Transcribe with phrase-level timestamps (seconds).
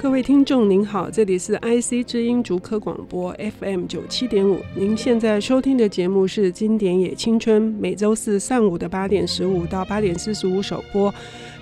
[0.00, 11.12] 各位听众您好，这里是 IC 之音竹科广播 FM 九七点五，您现在收听的节目是《经典也青春》，每周四上午的八点十五到八点四十五首播，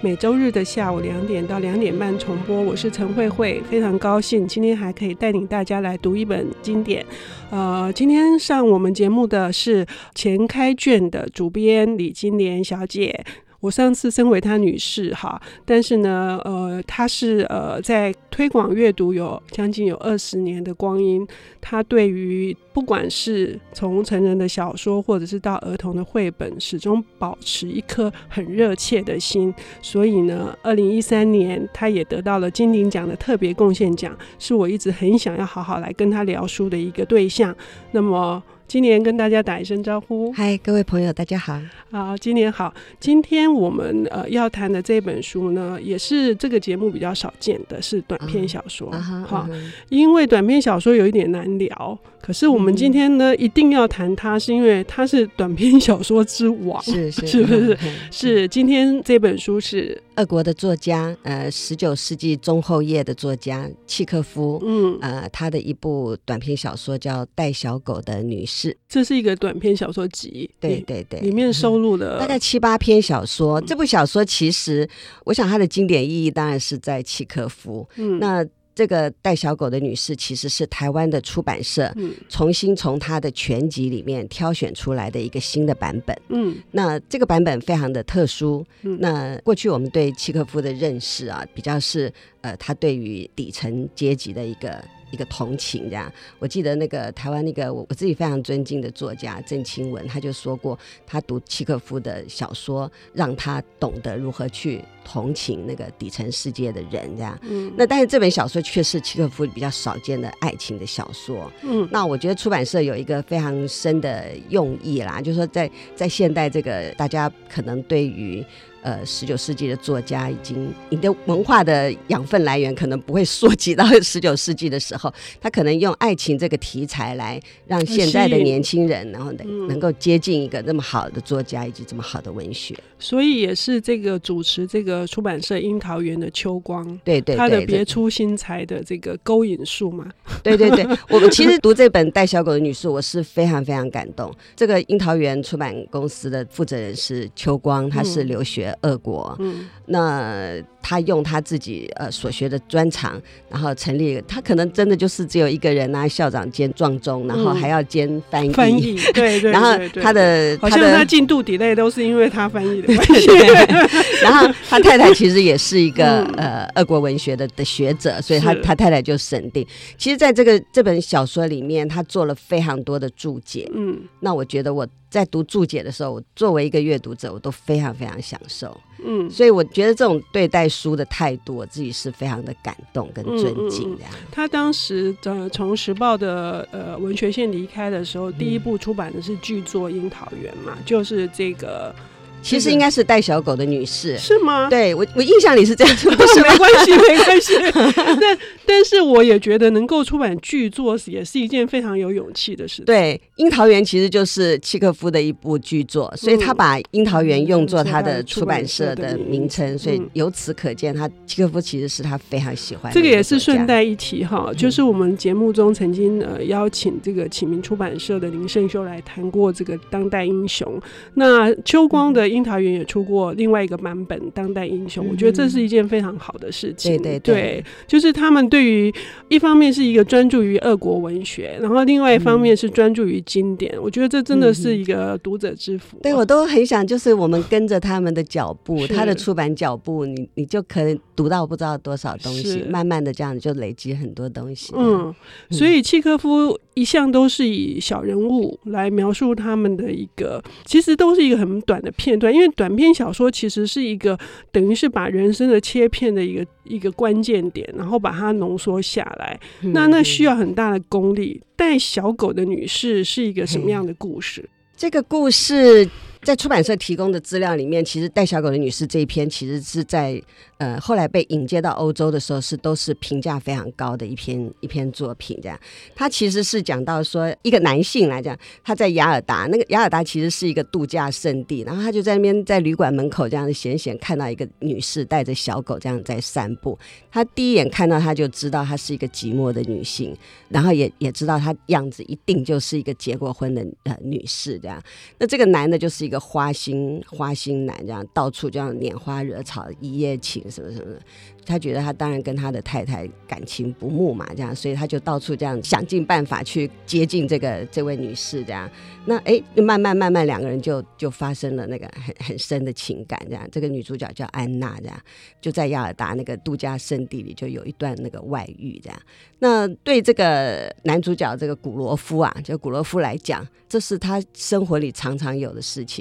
[0.02, 2.61] 每周日的下午两点到两点半重播。
[2.61, 7.05] 我是陈慧慧，非常高兴今天还可以带领大家来读一本经典。
[7.50, 13.25] 呃，今天上我们节目的是钱开卷的主编李金莲小姐。
[13.66, 21.27] 我上次身为她女士哈，但是呢，呃，她是呃在推广阅读有将近有二十年的光阴，
[21.61, 29.52] 她对于不管是从成人的小说，或者是到儿童的绘本，始终保持一颗很热切的心。
[29.83, 37.52] 所以呢，二零一三年她也得到了金鼎奖的特别贡献奖，是我一直很想要好好来跟她聊书的一个对象。
[37.91, 38.41] 那么。
[38.69, 41.57] 今年跟大家打一声招呼，嗨，各位朋友，大家好。
[41.88, 42.74] 好，今年好。
[42.98, 48.90] 今天我们呃要谈的这本书呢，也是这个节目比较少见的，是短篇小说。
[48.90, 49.49] 哈，
[49.88, 57.74] 因为短篇小说有一点难聊，可是我们今天呢、嗯、一定要谈它，是因为它是短篇小说之王，是是，是 不是？
[57.74, 58.49] 嗯、是。
[58.49, 68.70] 今天这本书是俄国的作家，呃，十九世纪中后叶的作家契诃夫，嗯，呃，他的一部短篇小说叫《带小狗的女士》。
[68.88, 73.60] 这是一个短篇小说集，对对对，里面收录了、嗯、大概七八篇小说。
[73.60, 74.88] 这部小说其实，
[75.25, 77.87] 我想它的经典意义当然是在契诃夫。
[77.97, 78.42] 嗯，那
[78.77, 81.93] 这个带小狗的女士其实是台湾的出版社
[82.28, 86.16] 重新从她的全集里面挑选出来的一个新的版本。
[86.28, 88.65] 嗯，那这个版本非常的特殊。
[88.83, 92.12] 嗯，那过去我们对契诃夫的认识啊，比较是
[92.43, 94.84] 呃，他对于底层阶级的一个。
[95.12, 107.38] 一个同情这样，我记得那个台湾那个我我自己非常尊敬的作家郑清文，他就说过，他读契诃夫的小说，让他懂得如何去同情那个底层世界的人这样。
[107.43, 111.50] 嗯，那但是这本小说却是契诃夫比较少见的爱情的小说。
[111.62, 118.44] 嗯，那我觉得出版社有一个非常深的用意啦，就是说在在现代这个大家可能对于。
[118.83, 132.77] 呃，十九世纪的作家已经，你的文化的养分来源可能不会溯及到 十九世纪的时候，他可能用爱情这个题材来让现在的年轻人，然后能能够接近一个那么好的作家以及这么好的文学。
[133.00, 140.07] 所以也是这个主持这个出版社樱桃园的秋光，对对，对，他的别出心裁的这个勾引术嘛。
[140.45, 144.33] 对对对，我们其实读这本《带小狗的女士》，我是非常非常感动。
[144.55, 148.73] 这个樱桃园出版公司的负责人是秋光，他是留学。
[148.83, 153.19] 俄国，嗯，那他用他自己呃所学的专长，
[153.49, 163.27] 然后成立，他可能真的就是只有一个人啊，校长兼撞钟，然后还要兼翻译，翻译， 对对，然后他的好像他进度 delay 都是因为他翻译的关系，
[164.23, 169.67] 然后他太太其实也是一个呃俄国文学的的学者，所以他他太太就审定。
[169.99, 174.87] 其实，在这个这本小说里面，他做了非常多的注解，嗯，那我觉得我。
[175.09, 178.79] 在读注解的时候，我作为一个阅读者，我都非常非常享受。
[179.03, 184.05] 嗯，所以我觉得这种对待书的态度，我自己是非常的感动跟尊敬的。
[184.05, 184.27] 嗯嗯。
[184.31, 191.95] 他当时呃从时报的呃文学线离开的时候，第一部出版的是巨作《樱桃园》嘛，就是这个。
[192.43, 194.69] 其实应该是带小狗的女士，是吗？
[194.71, 197.55] 对，我我印象里是这样说， 不是没关系，没关系。
[198.21, 202.83] 但但是我也觉得能够出版剧作也是一件非常有勇气的事。
[202.83, 212.95] 对，《樱桃园》其实就是契诃夫的一部剧作，所以他把《樱桃园》用作他的出版社的名称，所以由此可见，他契诃夫其实是他非常喜欢的。
[212.95, 220.81] 这个也是顺带一提哈，就是我们节目中曾经呃邀请这个启明出版社的林胜修来谈过这个当代英雄，
[221.15, 222.36] 那秋光的。
[222.37, 226.97] 樱桃园也出过另外一个版本《当代英雄》，我觉得这是一件非常好的事情。
[226.99, 228.93] 对对对，就是他们对于
[229.29, 233.75] 一方面是一个专注于俄国文学，然后另外一方面是专注于经典。
[233.81, 235.99] 我觉得这真的是一个读者之福。
[236.03, 244.73] 对，我都很想，就是我们跟着他们的脚步，他的出版脚步，你你就可以读到不知道多少东西，慢慢的这样就累积很多东西。
[244.77, 245.15] 嗯，
[245.50, 252.33] 所以契科夫一向都是以小人物来描述他们的一个，其实都是一个很短的片段。
[252.33, 254.19] 因为短篇小说其实是一个
[254.51, 261.41] 等于是把人生的切片的一个一个关键点，然后把它浓缩下来，嗯、那那需要很大的功力。
[261.57, 264.49] 带小狗的女士是一个什么样的故事？
[264.77, 265.89] 这个故事
[266.23, 270.21] 在出版社提供的资料里面，其实《带小狗的女士》这一篇，其实是在
[270.59, 275.39] 呃后来被引接到欧洲的时候，是都是评价非常高的一篇一篇作品。
[275.43, 275.59] 这样，
[275.95, 286.79] 他其实是讲到说，一个男性来讲，他在雅尔达，那个雅尔达其实是一个度假胜地，然后他就在那边在旅馆门口这样子闲闲看到一个女士带着小狗这样在散步，
[287.11, 290.17] 他第一眼看到他就知道她是一个寂寞的女性，
[290.49, 294.83] 然后也也知道她样子一定就是一个结过婚的呃女士这样。
[295.19, 301.00] 那这个男的就是一个花心花心男，这样到处这样拈花惹草，一夜情什么什么的。
[301.44, 308.69] 他觉得他当然跟他的太太感情不睦嘛，这样，所以他就到处这样想尽办法去接近这个这位女士，这样。
[309.05, 313.49] 那哎，慢慢慢慢两个人就就发生了那个很很深的情感，这样。
[313.53, 315.00] 这个女主角叫安娜，这样
[315.41, 318.99] 就在亚尔达那个度假胜地里就有一段那个外遇，这样。
[319.38, 325.95] 那对这个男主角这个古罗夫啊，就古罗夫来讲，这是他生活里常常有的事情。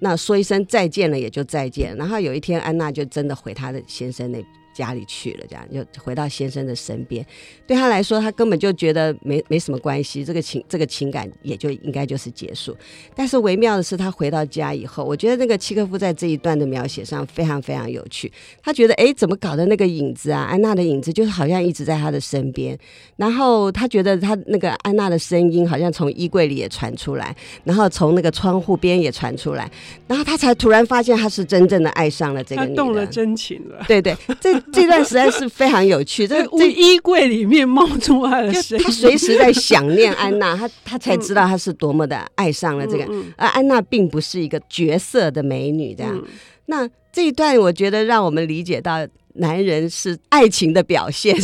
[0.00, 4.44] 那说一声再见了也就再见，然后有一天安娜就真的回她的先生那。
[4.80, 7.24] 家里去了，这样就回到先生的身边。
[7.66, 12.74] 对他来说，他根本就觉得没没什么关系，这个情这个情感也就应该就是结束。
[13.14, 18.32] 但是微妙的是，他回到家以后，我觉得那个契科夫在这一段的描写上非常非常有趣。
[18.62, 19.66] 他觉得，哎，怎么搞的？
[19.66, 22.76] 那个影子啊，安娜的影子，就是好像一直在他的身边。
[23.16, 29.70] 然后他觉得，他那个安娜的声音好像从衣柜里也传出来，然后从那个窗户边也传出来。
[30.06, 33.84] 然后他才突然发现，他是真正的爱上了这个女的，动了真情了。
[33.86, 34.50] 对对，这。
[34.72, 43.04] 这段实在是非常有趣，这这衣柜里面冒出来了声音，他随时在想念安娜，他 他才知道他是多么的爱上了这个，
[43.36, 46.22] 而安娜并不是一个绝色的美女，这样。
[46.66, 49.06] 那这一段我觉得让我们理解到。
[49.34, 51.36] 男人是爱情的表现，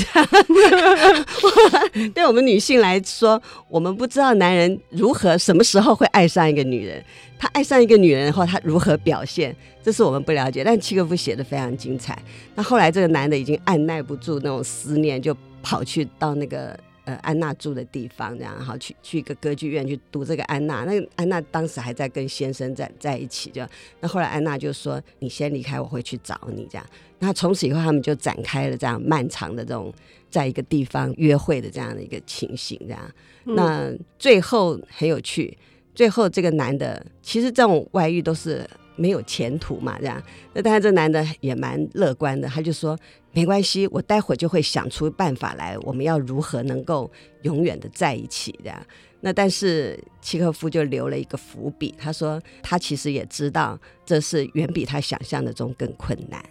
[2.15, 7.03] 对我们女性来说，我们不知道男人如何、什么时候会爱上一个女人。
[7.39, 10.65] 他爱上一个女人后，他如何表现，这是我们不了解。
[10.65, 12.19] 但契诃夫写的非常精彩。
[12.55, 16.79] 那后来这个男的已经按捺不住那种思念，就跑去到那个。
[17.07, 20.85] 呃，安娜住的地方，这样好去去一个歌剧院去读这个安娜。
[20.85, 23.65] 那个安娜当时还在跟先生在在一起，就
[24.01, 26.85] 那后来安娜就说：“你先离开，我会去找你。”这样，
[27.21, 29.95] 那从此以后他们就展开了这样漫长的这种
[30.29, 32.77] 在一个地方约会的这样的一个情形。
[32.81, 33.01] 这样，
[33.45, 35.57] 那最后很有趣，
[35.95, 38.69] 最后这个男的其实这种外遇都是。
[38.97, 40.23] 没有前途嘛，这样。
[40.53, 42.99] 那当然，这男的也蛮乐观的，他就说
[43.33, 47.11] 没关系，我待会儿就会想出办法来，我们要如何能够
[47.43, 48.87] 永远的在一起，这样。
[49.21, 56.45] 那但是契诃夫就留了一个伏笔，他说他其实也知道这是远比他想象的中更困难。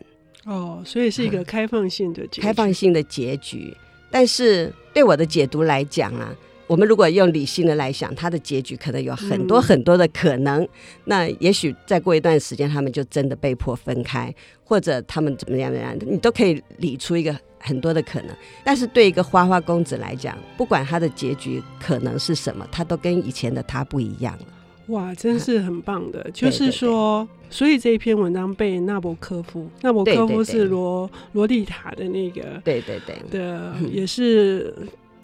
[0.45, 3.75] 哦，所以是一个开放性的结局，开放性的结局。
[4.11, 6.35] 但是对我的解读来讲啊。
[6.67, 10.63] 我们如果用理性的来想，他的结局可能有很多很多的可能。
[10.63, 10.69] 嗯、
[11.05, 14.33] 那也许再过一段时间，他们就真的被迫分开，
[14.63, 18.35] 或者他们怎么样怎么样，你都可以理出一个很多的可能。
[18.63, 24.45] 但是对一个花花公子来讲，不管他的结局可能是什么，他都跟以前的他不一样了。
[24.87, 26.21] 哇，真是很棒的！
[26.21, 34.73] 啊、就是说，对对对，所以这一篇文章被纳博科夫，纳博科夫是罗罗丽塔的那个，对对对的，也是。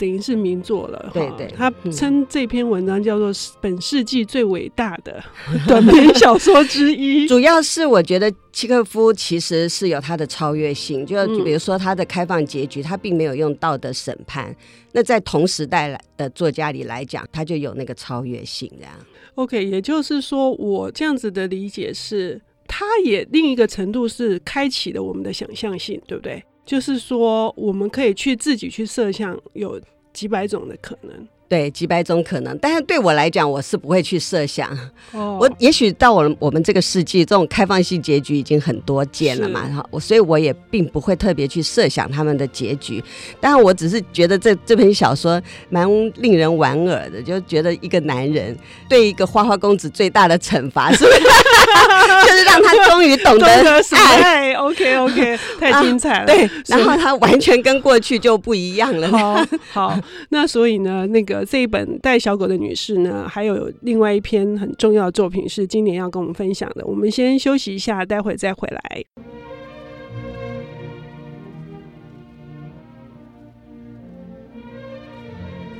[0.01, 3.31] 等于是名作了，对对，他称这篇文章叫做
[3.61, 5.23] 本世纪最伟大的
[5.67, 7.27] 短篇小说之一。
[7.29, 14.55] 主要是我觉得契诃夫其实是有他的超越性，就比如说他的开放结局，他并没有用道德审判。
[14.91, 18.91] 那在同时代的作家里来讲，他就有那个超越性这样。
[19.35, 26.43] OK，也就是说，我这样子的理解是，他也另一个程度是开启了我们的想象性，对不对？
[26.63, 29.81] 就是说，我们可以去自己去设想有
[30.13, 31.27] 几百种的可能。
[31.47, 34.69] 对，几百种可能，但是对我来讲，我是不会去设想。
[35.11, 43.03] 哦， 我也许到我们我们这个世纪，这种开放性结局已经很多见了嘛，哈，我所以我也并不会特别去设想他们的结局。
[43.41, 51.19] 当然，我只是觉得这这篇小说蛮令人莞尔的，就觉得一个男人对一个花花公子最大的惩罚是不是？
[52.27, 53.47] 就是让他终于懂得
[53.95, 54.53] 爱。
[54.53, 56.23] OK OK， 太精彩了。
[56.23, 59.07] 啊、对，然后他完全跟过去就不一样了。
[59.09, 59.99] 好，好，
[60.29, 61.45] 那所以呢，那个。
[61.51, 66.85] 这一本带小狗的女士呢，还有另外一篇很重要的作品是今年要跟我们分享的。
[66.85, 69.03] 我们先休息一下，待会再回来。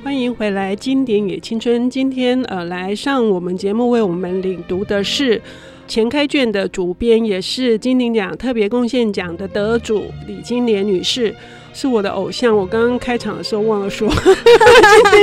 [0.04, 1.90] 欢迎回来，经典也青春。
[1.90, 5.42] 今天呃，来上我们节目为我们领读的是
[5.92, 11.36] 前开卷的主编，也是金鼎奖特别贡献奖的得主李金莲女士。
[11.74, 12.56] 是我的偶像。
[12.56, 14.10] 我刚刚开场的时候忘了说，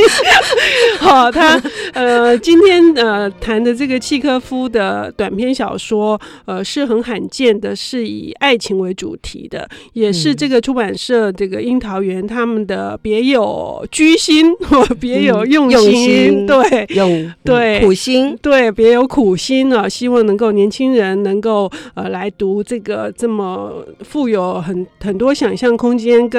[0.98, 1.60] 好，他
[1.92, 26.37] 呃今天呃谈的这个契科夫的短篇小说，呃是很罕见的，是以爱情为主题的，也是这个出版社这个樱桃园他们的别有居心或别有用心，嗯、用心对，用对苦心，对别有苦心啊，希望能够年轻人能够呃来读这个这么富有很很多想象空间跟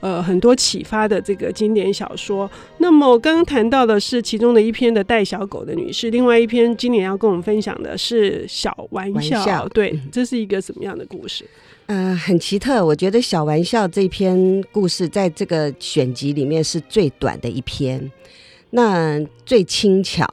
[0.00, 2.50] 呃很多启发的这个经典小说。
[2.78, 9.38] 那么刚刚谈到的是其中的一篇的带小狗的女士，另外一篇今年要跟我们分享的是小玩笑。
[9.38, 11.44] 玩笑对，这是一个什么样的故事？
[11.86, 12.84] 呃，很奇特。
[12.84, 18.12] 我觉得小玩笑这篇故事在这个选集里面是最短的一篇，
[18.70, 20.26] 那最轻巧，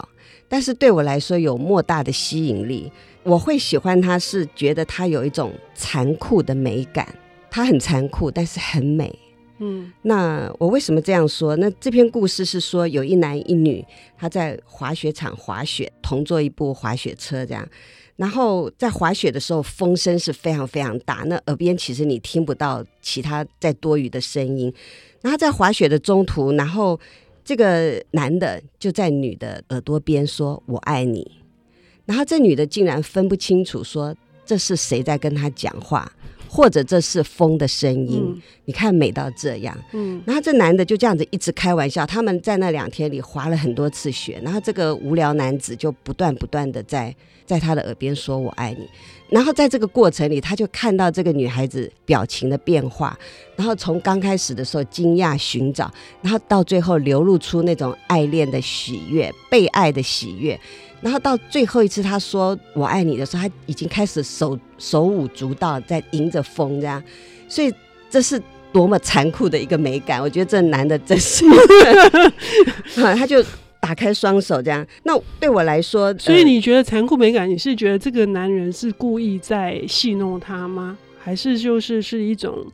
[0.48, 2.92] 但是对我来说有莫大的吸引力。
[3.24, 7.06] 我会喜欢它，是觉得它有一种残酷的美感。
[7.58, 9.18] 它很残酷，但是很美。
[9.58, 11.56] 嗯，那我为什么这样说？
[11.56, 13.84] 那这篇故事是说有一男一女，
[14.16, 17.68] 他在滑雪场滑雪，同坐一部滑雪车这样。
[18.16, 24.72] 然后在滑雪的时候，风声是非常非常大，那耳边其实你听不到其他再多余的声音。
[25.24, 27.00] 然后在滑雪的中途，然后
[27.44, 31.32] 这个男的就在女的耳朵边说“我爱你”。
[32.06, 36.12] 然后这女的竟然分不清楚，说这是谁在跟他讲话，
[36.58, 38.24] 或者这是风的声音。
[38.26, 40.20] 嗯、你看美到这样，嗯。
[40.26, 42.04] 然后这男的就这样子一直开玩笑。
[42.04, 48.90] 他们在那两天里滑了很多次雪，然后这个无聊男子就不断不断的在在他的耳边说“我爱你”。
[49.30, 53.16] 然后在这个过程里，他就看到这个女孩子表情的变化，
[53.56, 60.60] 然后从刚开始的时候惊讶寻找，然后到最后流露出那种爱恋的喜悦、被爱的喜悦。
[61.02, 67.02] 然后到最后一次他说“我爱你”的时候，他已经开始手手舞足蹈，在迎着风这样，
[67.48, 67.74] 所以
[68.10, 68.42] 这是
[68.74, 70.22] 多么残酷的一个美感！
[70.22, 71.46] 我觉得这男的真是，
[72.96, 73.44] 他就
[73.80, 74.86] 打开双手这样。
[75.04, 77.50] 那对我来说，所以你觉得残酷美感？
[77.50, 80.98] 你是觉得这个男人是故意在戏弄他吗？
[81.20, 82.66] 还是就是是一种？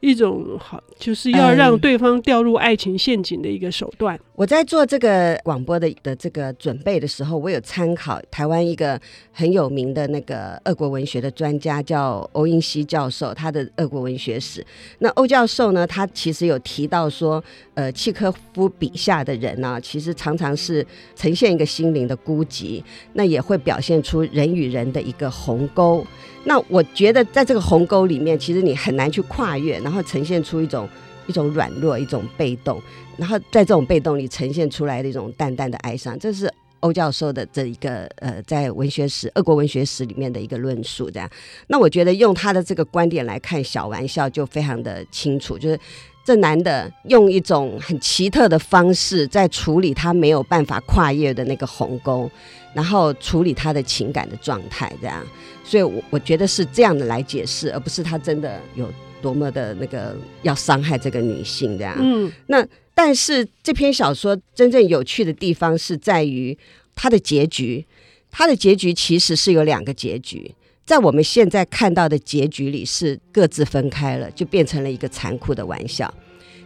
[0.00, 4.14] 一种好，就是要让对方掉入爱情陷阱的一个手段。
[4.14, 9.00] 嗯、我在做这个广播的的这个准备的时候，我有参考台湾一个
[9.32, 14.62] 很有名的那个俄国文学的专家，叫欧英熙教授，他的俄国文学史。
[14.98, 22.82] 那欧教授呢，他其实有提到说，呃，契诃夫笔下的人呢、其实常常是呈现一个心灵的孤寂，
[23.14, 26.06] 那也会表现出人与人的一个鸿沟。
[26.44, 30.86] 那我觉得，在这个鸿沟里面，其实你很难去跨越，然后呈现出一种
[31.26, 32.80] 一种软弱、一种被动，
[33.16, 36.18] 然后在这种被动里呈现出来的一种淡淡的哀伤。
[36.18, 41.10] 这是欧教授的这一个呃，在文学史、俄国文学史里面的一个论述。
[41.10, 41.28] 这样，
[41.68, 45.78] 那我觉得用他的这个观点来看小玩笑，就非常的清楚，就是
[46.24, 52.30] 这男的用一种很奇特的方式在处理他没有办法跨越的那个鸿沟，
[52.74, 55.24] 然后处理他的情感的状态，这样。
[55.64, 58.88] 所以，我我觉得是这样的来解释，而不是他真的有
[59.26, 61.96] 多么的那个要伤害这个女性这样。
[61.98, 62.64] 嗯，那
[62.94, 66.56] 但是这篇小说真正有趣的地方是在于
[66.94, 67.84] 它的结局，
[68.30, 70.54] 它的结局其实是有两个结局，
[70.84, 76.14] 在我们现在看到的结局里是各自分开了，就变成了一个残酷的玩笑。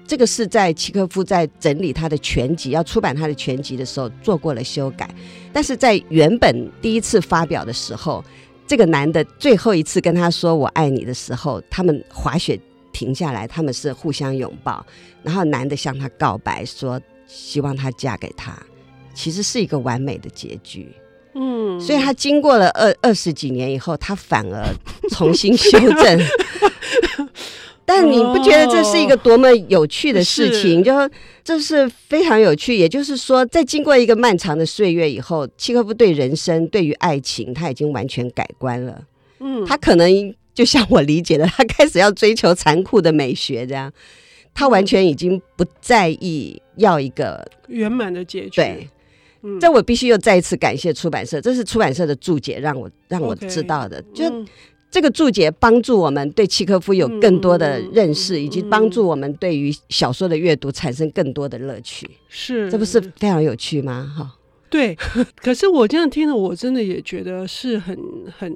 [0.07, 5.09] 这个是在契诃夫在整理他的全集，要出版他的全集的时候做过了修改，
[5.51, 8.23] 但是在原本第一次发表的时候。
[8.71, 12.57] 这个男的最后一次跟她说“我爱你”的时候，他们滑雪
[12.93, 14.87] 停下来，他们是互相拥抱，
[15.25, 18.57] 然后男的向她告白说希望她嫁给他，
[19.13, 20.89] 其实是一个完美的结局。
[21.35, 24.65] 嗯，所以他经过了二二十几年以后，他反而
[25.11, 26.21] 重新修正。
[27.93, 30.81] 但你不觉得这是一个多么有趣的事情？
[30.81, 31.11] 就说
[31.43, 32.77] 这是非常有趣。
[32.77, 39.03] 也就是说，在经过一个漫长的岁月以后，契诃夫对人生、对于爱情，他已经完全改观了。
[39.41, 40.09] 嗯，他可能
[40.55, 43.93] 就像我理解的，他开始要追求残酷的美学，这样，
[44.55, 48.51] 他完全已经不在意要一个圆满的结局。
[48.51, 48.89] 对，
[49.43, 54.33] 嗯，这我必须又再一次感谢出版社，这是出版社的注解让我让我知道的，就。
[54.91, 62.11] 嗯这个注解帮助我们对契诃夫有更多的认识，嗯、以及帮助我们对于小说的阅读产生更多的乐趣。
[62.29, 64.13] 是，这不是非常有趣吗？
[64.19, 64.37] 哈，
[64.69, 64.97] 对。
[65.41, 67.97] 可是我这样听了，我真的也觉得是很
[68.37, 68.53] 很，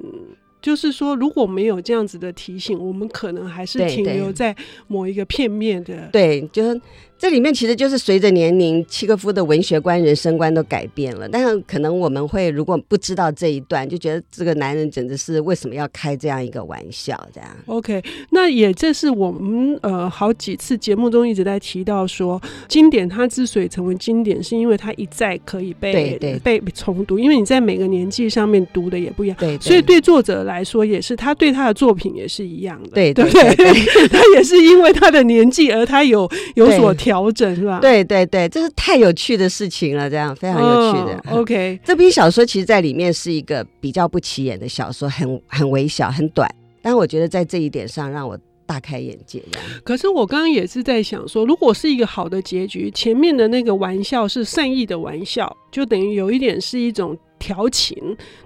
[0.61, 4.53] 就是说，如果没有这样子的提醒，我们可能还是停留在
[4.87, 6.09] 某一个片面的。
[6.11, 6.81] 对，对，就是
[7.17, 11.27] 这里面其实就是随着年龄，契诃夫的文学观、人生观都改变了。
[11.29, 17.19] 但是可能我们会如果不知道这一段，就觉得这个男人简直是为什么要开这样一个玩笑？
[17.33, 17.49] 这样。
[17.67, 29.37] OK，那也这是我们呃好几次节目中一直在提到说，经典它之所以成为经典，是因为它一再可以被被重读，因为你在每个年纪上面读的也不一样。
[29.39, 32.89] 对，对，所以对作者来说也是，他对他的作品也是一样的。
[32.89, 33.73] 对对对，对，
[34.09, 37.31] 他也是因为他的年纪而他有有所调。
[37.35, 37.79] 整是吧？
[37.81, 41.21] 对对对，这是太有趣的事情了，这样非常有趣的。
[41.29, 46.49] Oh, OK，这篇小说其实在里面是一个比较不起眼的小说，很很微小，很短。
[46.81, 49.43] 但我觉得在这一点上让我大开眼界。
[49.83, 57.17] 可是我刚刚也是在想说，如果是一个好的结局，前面的那个玩笑是善意的玩笑，就等于有一点是一种。
[57.45, 57.95] 调情，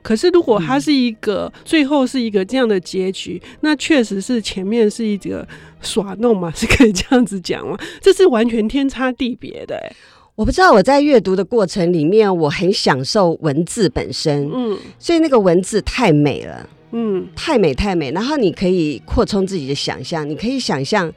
[0.01, 5.48] 可是如果它是一个、嗯、最后是一个这样的结局，那确实是前面是一个
[5.82, 7.77] 耍弄嘛，是可以这样子讲吗？
[8.01, 9.96] 这是完全天差地别的、欸。
[10.36, 18.12] 我不知道我在阅读的过程里面，我很享受文字本身，嗯，所以那个文字太美了，嗯，太美太美。
[18.12, 21.10] 然后你可以扩充自己的想象，你可以想象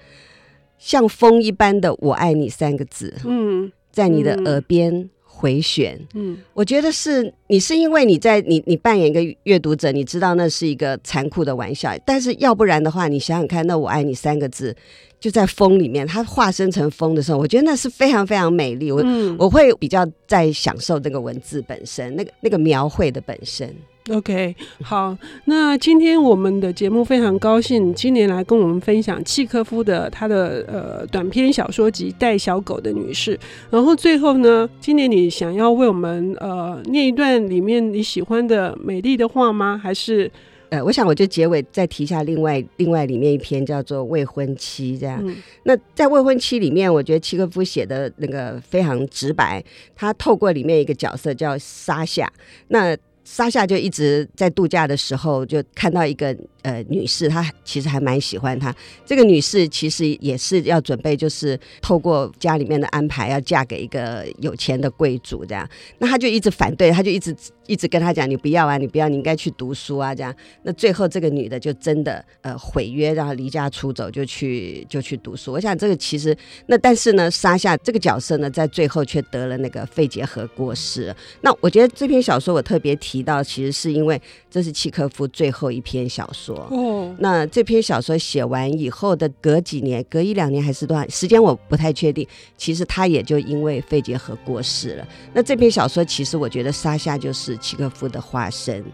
[0.78, 4.94] 像风一般的“我爱你”三个字，嗯，在你的耳边。
[4.94, 5.10] 嗯
[5.42, 14.74] 回旋，嗯，我觉得是你是因为你在你你扮演一个阅读者，你知道那是一个残酷的玩笑，但是要不然的话，你想想看，那我爱你三个字
[15.18, 23.74] 就在风里面，它化身成风的时候，我觉得那是非常非常美丽，我、嗯、我会比较在享受那个文字本身，那个那个描绘的本身。
[24.10, 33.36] OK，好，那今天我们的节目非常高兴，今年来跟我们分享契科夫的他的呃短篇小说集《带小狗的女士》，
[33.70, 39.80] 然后最后呢，今年你想要为我们呃念一段里面你喜欢的美丽的话吗？
[39.80, 40.28] 还是
[40.70, 45.20] 呃，我想我就结尾再提一下另外另外里面一篇叫做《未婚妻》这样。
[45.24, 49.62] 嗯、那在《未婚妻》里面，我觉得契科夫写的那个非常直白，
[49.94, 52.28] 他透过里面一个角色叫沙夏，
[52.66, 52.96] 那。
[53.24, 58.74] 莎夏就一直在度假的时候，就看到一个呃女士，她其实还蛮喜欢她。
[59.06, 65.68] 这个女士其实也是要准备，就是透过家里面的安排，要嫁给一个有钱的贵族这样。
[65.98, 67.34] 那她就一直反对，她就一直
[67.68, 70.34] 一直跟他讲：“你不要啊，你不要，你应该去读书啊。”这样。
[70.64, 75.52] 那最后这个女的就真的呃毁约，然后离家出走，就去就去读书。
[75.52, 81.14] 我想这个其实那但是呢，莎夏这个角色呢，在最后却得了那个肺结核过世。
[81.42, 83.12] 那我觉得这篇小说我特别提。
[83.12, 84.18] 提到其实是因为
[84.50, 87.14] 这是契诃夫最后一篇小说哦。
[87.18, 92.26] 那这篇小说写完以后的隔几年，隔一两年还是多少时间我不太确定。
[92.56, 95.08] 其实他也就因为肺结核过世了。
[95.32, 98.84] 那这篇小说其实我觉得莎夏就是契诃夫的化身。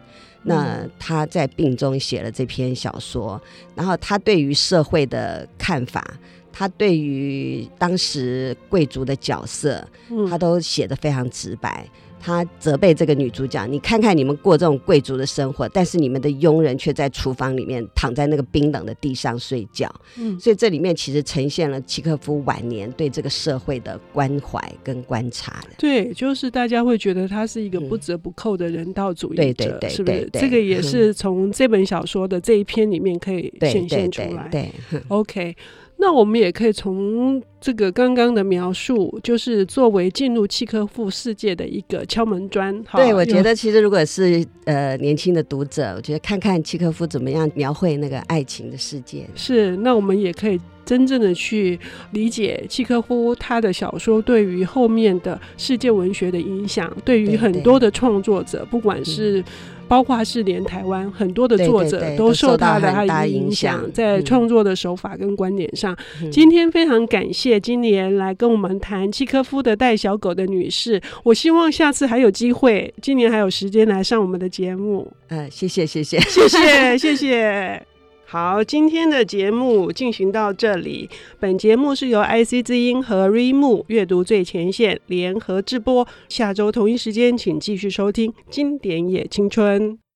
[0.44, 3.40] 那他在病中写了这篇小说，
[3.74, 6.14] 然后他对于社会的看法，
[6.52, 9.86] 他对于当时贵族的角色，
[10.30, 11.86] 他都写得非常直白。
[12.20, 25.70] 他责备这个女主角：“你看看你们过这种贵族的生活，但是你们的佣人却在厨房里面躺在那个冰冷的地上睡觉。”嗯，所以这里面其实呈现了契诃夫晚年对这个社会的关怀跟观察的。
[25.78, 30.28] 对，就是大家会觉得他是一个不折不扣的人道主义者，对对对，是不是？
[30.32, 34.48] 这个也是 从这本小说的这一篇里面可以显现出来。
[34.50, 34.70] 对
[35.08, 35.54] ，OK。
[36.00, 42.82] 那我们也可以从这个刚刚的描述，就是作为进入契科夫世界的一个敲门砖。
[42.94, 49.28] 对，我觉得其实如果是呃年轻的读者，我觉得看看契科夫怎么样描绘那个爱情的世界。
[49.34, 51.78] 是，那我们也可以真正的去
[52.12, 59.44] 理解契科夫他的小说，对于后面的世界文学的影响，对于很多的创作者，不管是
[59.86, 63.84] 包括是连台湾很多的作者，都受到了他的影响。
[63.92, 65.94] 在创作的手法跟观点上，
[66.32, 75.06] 今天非常感谢今年来跟我们谈契科夫的带小狗的女士，我希望下次还有机会，今年还有时间来上我们的节目。
[75.28, 77.97] 嗯，谢谢，谢谢，谢谢，谢谢。
[78.30, 81.08] 好，今天的节目进行到这里。
[81.40, 86.06] 本节目是由 IC 之音和 reamu 阅读最前线联合制播。
[86.28, 89.92] 下周同一时间，请继续收听《经典也青春》。